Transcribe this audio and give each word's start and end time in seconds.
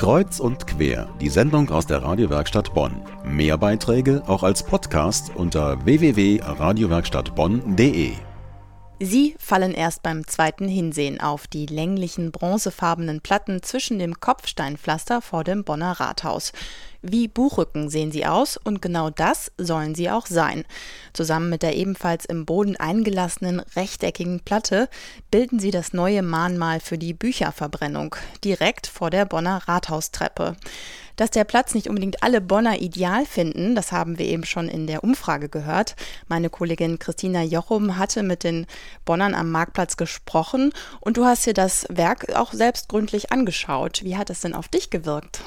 Kreuz 0.00 0.40
und 0.40 0.66
quer, 0.66 1.08
die 1.20 1.28
Sendung 1.28 1.68
aus 1.68 1.86
der 1.86 2.02
Radiowerkstatt 2.02 2.72
Bonn. 2.72 3.02
Mehr 3.22 3.58
Beiträge 3.58 4.22
auch 4.26 4.42
als 4.42 4.62
Podcast 4.62 5.30
unter 5.34 5.84
www.radiowerkstattbonn.de. 5.84 8.12
Sie 8.98 9.34
fallen 9.38 9.74
erst 9.74 10.02
beim 10.02 10.26
zweiten 10.26 10.68
Hinsehen 10.68 11.20
auf 11.20 11.46
die 11.46 11.66
länglichen 11.66 12.32
bronzefarbenen 12.32 13.20
Platten 13.20 13.62
zwischen 13.62 13.98
dem 13.98 14.20
Kopfsteinpflaster 14.20 15.20
vor 15.20 15.44
dem 15.44 15.64
Bonner 15.64 16.00
Rathaus. 16.00 16.52
Wie 17.02 17.28
Buchrücken 17.28 17.88
sehen 17.88 18.12
sie 18.12 18.26
aus 18.26 18.58
und 18.58 18.82
genau 18.82 19.08
das 19.08 19.50
sollen 19.56 19.94
sie 19.94 20.10
auch 20.10 20.26
sein. 20.26 20.64
Zusammen 21.14 21.48
mit 21.48 21.62
der 21.62 21.74
ebenfalls 21.74 22.26
im 22.26 22.44
Boden 22.44 22.76
eingelassenen 22.76 23.60
rechteckigen 23.74 24.40
Platte 24.40 24.90
bilden 25.30 25.58
sie 25.58 25.70
das 25.70 25.94
neue 25.94 26.22
Mahnmal 26.22 26.78
für 26.80 26.98
die 26.98 27.14
Bücherverbrennung 27.14 28.16
direkt 28.44 28.86
vor 28.86 29.08
der 29.08 29.24
Bonner 29.24 29.62
Rathaustreppe. 29.66 30.56
Dass 31.16 31.30
der 31.30 31.44
Platz 31.44 31.74
nicht 31.74 31.88
unbedingt 31.88 32.22
alle 32.22 32.42
Bonner 32.42 32.80
ideal 32.80 33.24
finden, 33.24 33.74
das 33.74 33.92
haben 33.92 34.18
wir 34.18 34.26
eben 34.26 34.44
schon 34.44 34.68
in 34.68 34.86
der 34.86 35.02
Umfrage 35.02 35.48
gehört. 35.48 35.96
Meine 36.28 36.50
Kollegin 36.50 36.98
Christina 36.98 37.42
Jochum 37.42 37.96
hatte 37.96 38.22
mit 38.22 38.44
den 38.44 38.66
Bonnern 39.06 39.34
am 39.34 39.50
Marktplatz 39.50 39.96
gesprochen 39.96 40.72
und 41.00 41.16
du 41.16 41.24
hast 41.24 41.46
dir 41.46 41.54
das 41.54 41.86
Werk 41.88 42.34
auch 42.34 42.52
selbst 42.52 42.88
gründlich 42.88 43.32
angeschaut. 43.32 44.02
Wie 44.04 44.16
hat 44.16 44.28
es 44.28 44.40
denn 44.40 44.54
auf 44.54 44.68
dich 44.68 44.90
gewirkt? 44.90 45.42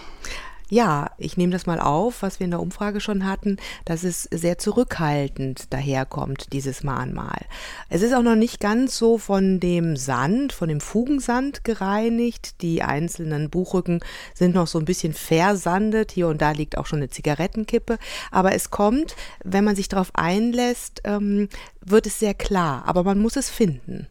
Ja, 0.74 1.12
ich 1.20 1.38
nehme 1.38 1.52
das 1.52 1.68
mal 1.68 1.80
auf, 1.80 2.24
was 2.24 2.40
wir 2.40 2.46
in 2.46 2.50
der 2.50 2.60
Umfrage 2.60 3.00
schon 3.00 3.28
hatten, 3.28 3.58
dass 3.86 4.04
es 4.04 4.24
sehr 4.24 4.58
zurückhaltend 4.58 5.72
daherkommt, 5.72 6.52
dieses 6.52 6.82
Mahnmal. 6.84 7.46
Es 7.90 8.02
ist 8.02 8.12
auch 8.12 8.24
noch 8.24 8.34
nicht 8.34 8.60
ganz 8.60 8.98
so 8.98 9.20
von 9.20 9.60
dem 9.60 9.96
Sand, 9.98 10.52
von 10.52 10.70
dem 10.70 10.82
Fugensand 10.82 11.64
gereinigt. 11.64 12.64
Die 12.64 12.82
einzelnen 12.82 13.52
Buchrücken 13.52 14.00
sind 14.34 14.56
noch 14.56 14.66
so 14.66 14.80
ein 14.80 14.86
bisschen 14.86 15.14
versandet. 15.14 16.12
Hier 16.12 16.28
und 16.28 16.42
da 16.42 16.50
liegt 16.54 16.76
auch 16.80 16.88
schon 16.88 16.98
eine 16.98 17.10
Zigarettenkippe. 17.10 18.00
Aber 18.32 18.56
es 18.56 18.72
kommt, 18.72 19.16
wenn 19.44 19.64
man 19.64 19.76
sich 19.76 19.90
darauf 19.90 20.10
einlässt, 20.16 21.02
ähm, 21.04 21.50
wird 21.82 22.08
es 22.08 22.18
sehr 22.18 22.34
klar. 22.34 22.82
Aber 22.88 23.04
man 23.04 23.20
muss 23.20 23.36
es 23.36 23.48
finden. 23.48 24.08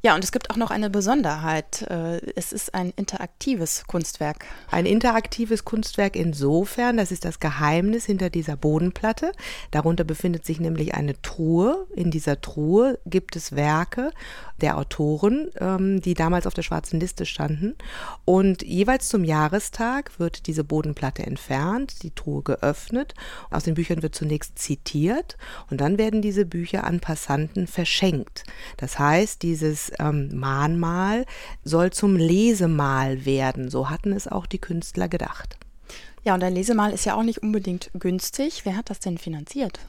Ja, 0.00 0.14
und 0.14 0.22
es 0.22 0.30
gibt 0.30 0.50
auch 0.50 0.56
noch 0.56 0.70
eine 0.70 0.90
Besonderheit. 0.90 1.82
Äh, 1.82 2.20
es 2.36 2.52
ist 2.52 2.72
ein 2.72 2.92
interaktives 2.94 3.82
Kunstwerk. 3.88 4.44
Ein 4.70 4.86
interaktives 4.86 5.64
Kunstwerk 5.64 6.14
insofern, 6.14 6.96
das 6.96 7.10
ist 7.10 7.24
das 7.24 7.40
Geheimnis 7.40 8.04
hinter 8.04 8.30
dieser 8.30 8.56
Bodenplatte. 8.56 9.32
Darunter 9.72 10.04
befindet 10.04 10.44
sich 10.44 10.60
nämlich 10.60 10.94
eine 10.94 11.20
Truhe. 11.20 11.88
In 11.96 12.12
dieser 12.12 12.40
Truhe 12.40 13.00
gibt 13.06 13.34
es 13.34 13.56
Werke 13.56 14.12
der 14.60 14.78
Autoren, 14.78 15.50
ähm, 15.60 16.00
die 16.00 16.14
damals 16.14 16.46
auf 16.46 16.54
der 16.54 16.62
schwarzen 16.62 17.00
Liste 17.00 17.26
standen. 17.26 17.74
Und 18.24 18.62
jeweils 18.62 19.08
zum 19.08 19.24
Jahrestag 19.24 20.20
wird 20.20 20.46
diese 20.46 20.62
Bodenplatte 20.62 21.24
entfernt, 21.24 22.04
die 22.04 22.12
Truhe 22.12 22.42
geöffnet. 22.42 23.14
Aus 23.50 23.64
den 23.64 23.74
Büchern 23.74 24.02
wird 24.02 24.14
zunächst 24.14 24.60
zitiert 24.60 25.36
und 25.70 25.80
dann 25.80 25.98
werden 25.98 26.22
diese 26.22 26.46
Bücher 26.46 26.84
an 26.84 27.00
Passanten 27.00 27.66
verschenkt. 27.66 28.44
Das 28.76 29.00
heißt, 29.00 29.42
dieses 29.42 29.87
ähm, 29.98 30.30
Mahnmal 30.34 31.26
soll 31.64 31.90
zum 31.90 32.16
Lesemal 32.16 33.24
werden. 33.24 33.70
So 33.70 33.90
hatten 33.90 34.12
es 34.12 34.28
auch 34.28 34.46
die 34.46 34.60
Künstler 34.60 35.08
gedacht. 35.08 35.58
Ja, 36.24 36.34
und 36.34 36.42
ein 36.42 36.54
Lesemal 36.54 36.92
ist 36.92 37.06
ja 37.06 37.14
auch 37.14 37.22
nicht 37.22 37.42
unbedingt 37.42 37.90
günstig. 37.94 38.64
Wer 38.64 38.76
hat 38.76 38.90
das 38.90 39.00
denn 39.00 39.18
finanziert? 39.18 39.80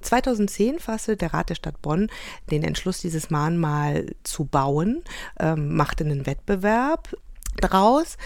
2010 0.00 0.78
fasste 0.78 1.16
der 1.16 1.34
Rat 1.34 1.50
der 1.50 1.54
Stadt 1.54 1.82
Bonn 1.82 2.08
den 2.50 2.62
Entschluss, 2.62 3.00
dieses 3.00 3.30
Mahnmal 3.30 4.06
zu 4.22 4.44
bauen, 4.44 5.02
ähm, 5.38 5.74
machte 5.74 6.04
einen 6.04 6.24
Wettbewerb 6.24 7.14
draus, 7.60 8.16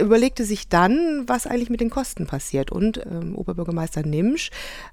überlegte 0.00 0.44
sich 0.44 0.68
dann, 0.68 1.24
was 1.26 1.46
eigentlich 1.46 1.70
mit 1.70 1.80
den 1.80 1.90
Kosten 1.90 2.26
passiert. 2.26 2.72
Und 2.72 3.04
ähm, 3.06 3.36
Oberbürgermeister 3.36 4.02
Nimsch 4.02 4.50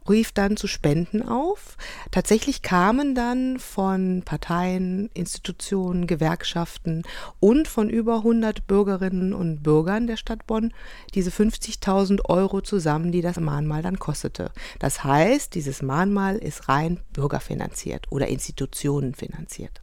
rief 0.09 0.31
dann 0.31 0.57
zu 0.57 0.67
Spenden 0.67 1.27
auf. 1.27 1.77
Tatsächlich 2.11 2.61
kamen 2.61 3.16
dann 3.16 3.59
von 3.59 4.22
Parteien, 4.23 5.09
Institutionen, 5.13 6.07
Gewerkschaften 6.07 7.03
und 7.39 7.67
von 7.67 7.89
über 7.89 8.17
100 8.17 8.67
Bürgerinnen 8.67 9.33
und 9.33 9.63
Bürgern 9.63 10.07
der 10.07 10.17
Stadt 10.17 10.45
Bonn 10.47 10.73
diese 11.13 11.31
50.000 11.31 12.25
Euro 12.25 12.61
zusammen, 12.61 13.11
die 13.11 13.22
das 13.22 13.39
Mahnmal 13.39 13.81
dann 13.81 14.00
kostete. 14.00 14.51
Das 14.79 15.03
heißt, 15.03 15.56
dieses 15.56 15.81
Mahnmal 15.81 16.38
ist 16.38 16.69
rein 16.69 17.00
bürgerfinanziert 17.13 18.11
oder 18.11 18.27
institutionenfinanziert. 18.27 19.81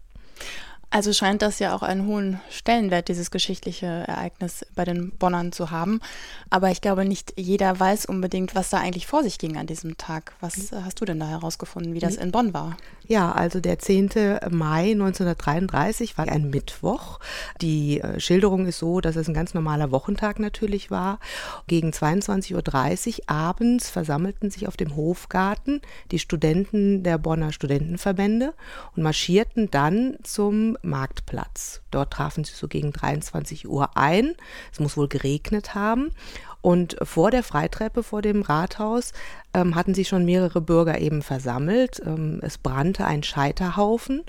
Also 0.91 1.13
scheint 1.13 1.43
das 1.43 1.59
ja 1.59 1.75
auch 1.75 1.83
einen 1.83 2.07
hohen 2.07 2.41
Stellenwert, 2.49 3.09
dieses 3.09 3.31
geschichtliche 3.31 3.87
Ereignis 3.87 4.65
bei 4.75 4.87
den 4.87 5.11
Bonnern 5.11 5.53
zu 5.53 5.71
haben. 5.71 6.01
Aber 6.49 6.71
ich 6.71 6.81
glaube, 6.81 7.05
nicht 7.05 7.35
jeder 7.37 7.79
weiß 7.79 8.07
unbedingt, 8.07 8.55
was 8.55 8.71
da 8.71 8.79
eigentlich 8.79 9.07
vor 9.07 9.23
sich 9.23 9.39
ging 9.39 9.59
an 9.59 9.67
diesem 9.67 9.99
Tag. 9.99 10.33
Was 10.41 10.73
hast 10.73 11.01
du 11.01 11.05
denn 11.05 11.21
da 11.21 11.27
herausgefunden, 11.27 11.93
wie 11.93 12.01
das 12.01 12.17
in 12.17 12.33
Bonn 12.33 12.55
war? 12.55 12.79
Ja, 13.07 13.33
also 13.33 13.61
der 13.61 13.79
10. 13.79 14.39
Mai 14.51 14.93
1933 14.93 16.17
war 16.17 16.27
ein 16.29 16.49
Mittwoch. 16.49 17.21
Die 17.61 18.01
äh, 18.01 18.19
Schilderung 18.19 18.67
ist 18.67 18.79
so, 18.79 19.03
dass 19.03 19.17
es 19.17 19.29
ein 19.29 19.35
ganz 19.35 19.53
normaler 19.53 19.91
Wochentag 19.91 20.39
natürlich 20.39 20.91
war. 20.91 21.19
Gegen 21.67 21.91
22.30 21.91 22.55
Uhr 22.55 23.31
abends 23.31 23.91
versammelten 23.91 24.51
sich 24.51 24.69
auf 24.69 24.79
dem 24.79 24.97
Hofgarten 24.97 25.83
die 26.11 26.19
Studenten 26.19 27.03
der 27.03 27.19
Bonner 27.19 27.53
Studentenverbände 27.53 28.55
und 28.97 29.03
marschierten 29.03 29.71
dann 29.71 30.17
zum 30.23 30.78
Marktplatz. 30.83 31.83
Dort 31.91 32.13
trafen 32.13 32.45
sie 32.45 32.55
so 32.55 32.69
gegen 32.69 32.93
23 32.93 33.69
Uhr 33.69 33.97
ein. 33.97 34.35
Es 34.73 34.81
muss 34.81 34.97
wohl 34.97 35.09
geregnet 35.09 35.75
haben. 35.75 36.11
Und 36.61 36.97
vor 37.03 37.31
der 37.31 37.43
Freitreppe 37.43 38.03
vor 38.03 38.21
dem 38.21 38.43
Rathaus 38.43 39.13
ähm, 39.55 39.75
hatten 39.75 39.95
sich 39.95 40.09
schon 40.09 40.25
mehrere 40.25 40.61
Bürger 40.61 41.01
eben 41.01 41.23
versammelt. 41.23 42.03
Ähm, 42.05 42.41
es 42.43 42.59
brannte 42.59 43.05
ein 43.05 43.23
Scheiterhaufen 43.23 44.25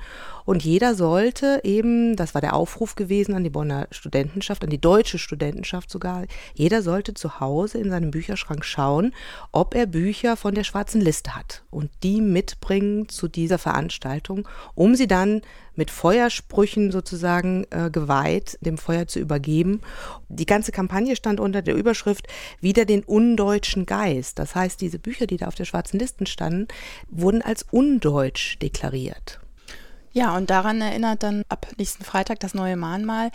und 0.49 0.63
jeder 0.63 0.95
sollte 0.95 1.61
eben, 1.63 2.15
das 2.15 2.33
war 2.33 2.41
der 2.41 2.55
Aufruf 2.55 2.95
gewesen 2.95 3.35
an 3.35 3.43
die 3.43 3.51
Bonner 3.51 3.87
Studentenschaft, 3.91 4.63
an 4.63 4.71
die 4.71 4.81
deutsche 4.81 5.19
Studentenschaft 5.19 5.91
sogar, 5.91 6.25
jeder 6.55 6.81
sollte 6.81 7.13
zu 7.13 7.39
Hause 7.39 7.77
in 7.77 7.91
seinem 7.91 8.09
Bücherschrank 8.09 8.65
schauen, 8.65 9.13
ob 9.51 9.75
er 9.75 9.85
Bücher 9.85 10.37
von 10.37 10.55
der 10.55 10.63
schwarzen 10.63 11.01
Liste 11.01 11.35
hat 11.35 11.61
und 11.69 11.91
die 12.01 12.19
mitbringen 12.19 13.09
zu 13.09 13.27
dieser 13.27 13.59
Veranstaltung, 13.59 14.47
um 14.73 14.95
sie 14.95 15.07
dann 15.07 15.41
mit 15.75 15.91
Feuersprüchen 15.91 16.91
sozusagen 16.91 17.65
äh, 17.69 17.89
geweiht 17.91 18.57
dem 18.61 18.77
Feuer 18.77 19.07
zu 19.07 19.19
übergeben. 19.19 19.81
Die 20.27 20.47
ganze 20.47 20.71
Kampagne 20.71 21.15
stand 21.15 21.39
unter 21.39 21.61
der 21.61 21.75
Überschrift 21.75 22.18
Wieder 22.61 22.85
den 22.85 23.03
undeutschen 23.03 23.85
Geist. 23.85 24.39
Das 24.39 24.55
heißt, 24.55 24.81
diese 24.81 24.99
Bücher, 24.99 25.27
die 25.27 25.37
da 25.37 25.47
auf 25.47 25.55
der 25.55 25.65
schwarzen 25.65 25.99
Liste 25.99 26.25
standen, 26.25 26.67
wurden 27.09 27.41
als 27.41 27.65
undeutsch 27.71 28.57
deklariert. 28.59 29.39
Ja, 30.11 30.35
und 30.35 30.49
daran 30.49 30.81
erinnert 30.81 31.21
dann 31.21 31.43
ab 31.49 31.67
nächsten 31.77 32.03
Freitag 32.03 32.39
das 32.39 32.55
neue 32.55 32.75
Mahnmal. 32.75 33.29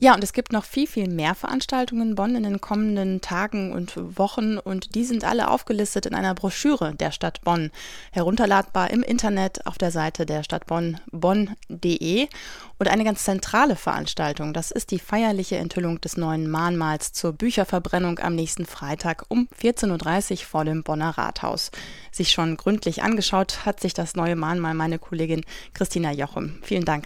Ja, 0.00 0.14
und 0.14 0.22
es 0.22 0.34
gibt 0.34 0.52
noch 0.52 0.64
viel, 0.64 0.86
viel 0.86 1.08
mehr 1.08 1.34
Veranstaltungen 1.34 2.10
in 2.10 2.14
Bonn 2.14 2.34
in 2.34 2.42
den 2.42 2.60
kommenden 2.60 3.22
Tagen 3.22 3.72
und 3.72 3.94
Wochen 4.18 4.58
und 4.58 4.94
die 4.94 5.04
sind 5.04 5.24
alle 5.24 5.48
aufgelistet 5.50 6.04
in 6.06 6.14
einer 6.14 6.34
Broschüre 6.34 6.94
der 6.94 7.10
Stadt 7.10 7.40
Bonn, 7.42 7.70
herunterladbar 8.12 8.90
im 8.90 9.02
Internet 9.02 9.66
auf 9.66 9.78
der 9.78 9.90
Seite 9.90 10.26
der 10.26 10.42
Stadt 10.42 10.66
Bonn, 10.66 11.00
bonn.de. 11.10 12.28
Und 12.80 12.88
eine 12.88 13.04
ganz 13.04 13.24
zentrale 13.24 13.76
Veranstaltung, 13.76 14.54
das 14.54 14.70
ist 14.70 14.90
die 14.90 14.98
feierliche 14.98 15.58
Enthüllung 15.58 16.00
des 16.00 16.16
neuen 16.16 16.48
Mahnmals 16.48 17.12
zur 17.12 17.34
Bücherverbrennung 17.34 18.18
am 18.20 18.34
nächsten 18.34 18.64
Freitag 18.64 19.26
um 19.28 19.48
14.30 19.62 20.30
Uhr 20.30 20.36
vor 20.46 20.64
dem 20.64 20.82
Bonner 20.82 21.10
Rathaus. 21.10 21.72
Sich 22.10 22.30
schon 22.30 22.56
gründlich 22.56 23.02
angeschaut 23.02 23.66
hat 23.66 23.80
sich 23.80 23.92
das 23.92 24.16
neue 24.16 24.34
Mahnmal 24.34 24.72
meine 24.72 24.98
Kollegin 24.98 25.44
Christina 25.74 26.10
Jochum. 26.10 26.58
Vielen 26.62 26.86
Dank. 26.86 27.04